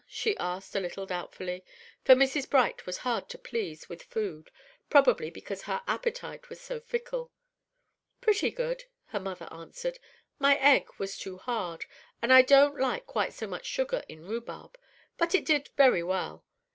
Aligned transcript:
she 0.07 0.35
asked, 0.39 0.75
a 0.75 0.79
little 0.79 1.05
doubtfully, 1.05 1.63
for 2.03 2.15
Mrs. 2.15 2.49
Bright 2.49 2.87
was 2.87 2.97
hard 3.05 3.29
to 3.29 3.37
please 3.37 3.87
with 3.87 4.01
food, 4.01 4.49
probably 4.89 5.29
because 5.29 5.61
her 5.61 5.83
appetite 5.85 6.49
was 6.49 6.59
so 6.59 6.79
fickle. 6.79 7.31
"Pretty 8.19 8.49
good," 8.49 8.85
her 9.09 9.19
mother 9.19 9.47
answered; 9.53 9.99
"my 10.39 10.57
egg 10.57 10.87
was 10.97 11.19
too 11.19 11.37
hard, 11.37 11.85
and 12.19 12.33
I 12.33 12.41
don't 12.41 12.79
like 12.79 13.05
quite 13.05 13.33
so 13.33 13.45
much 13.45 13.67
sugar 13.67 14.01
in 14.09 14.25
rhubarb, 14.25 14.75
but 15.19 15.35
it 15.35 15.45
did 15.45 15.69
very 15.77 16.01
well. 16.01 16.43